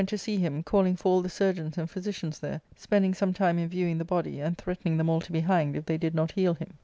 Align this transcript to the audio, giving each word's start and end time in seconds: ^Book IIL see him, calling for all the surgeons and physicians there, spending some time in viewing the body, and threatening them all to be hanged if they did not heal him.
^Book 0.01 0.07
IIL 0.13 0.19
see 0.19 0.37
him, 0.37 0.63
calling 0.63 0.95
for 0.95 1.09
all 1.09 1.21
the 1.21 1.29
surgeons 1.29 1.77
and 1.77 1.87
physicians 1.87 2.39
there, 2.39 2.61
spending 2.75 3.13
some 3.13 3.33
time 3.35 3.59
in 3.59 3.67
viewing 3.69 3.99
the 3.99 4.03
body, 4.03 4.39
and 4.39 4.57
threatening 4.57 4.97
them 4.97 5.09
all 5.09 5.21
to 5.21 5.31
be 5.31 5.41
hanged 5.41 5.75
if 5.75 5.85
they 5.85 5.99
did 5.99 6.15
not 6.15 6.31
heal 6.31 6.55
him. 6.55 6.73